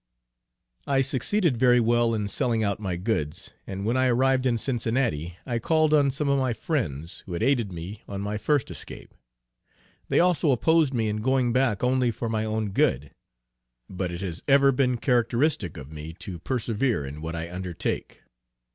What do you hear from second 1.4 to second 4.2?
very well in selling out my goods, and when I